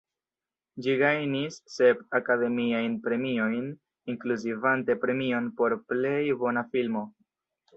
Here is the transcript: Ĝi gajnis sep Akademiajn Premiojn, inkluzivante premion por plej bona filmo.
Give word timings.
Ĝi 0.85 0.93
gajnis 1.01 1.57
sep 1.73 2.01
Akademiajn 2.21 2.95
Premiojn, 3.09 3.69
inkluzivante 4.15 4.97
premion 5.05 5.51
por 5.61 5.77
plej 5.93 6.19
bona 6.47 6.69
filmo. 6.75 7.07